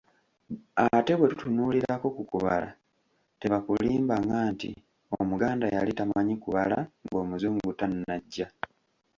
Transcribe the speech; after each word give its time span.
Ate 0.83 1.11
bwe 1.15 1.29
tutunuulirako 1.31 2.07
ku 2.15 2.23
kubala, 2.31 2.69
tebakulimbanga 3.39 4.37
nti 4.51 4.71
Omuganda 5.19 5.65
yali 5.75 5.91
tamanyi 5.97 6.33
kubala 6.43 6.77
ng’Omuzungu 7.03 7.69
tannajja! 7.79 8.47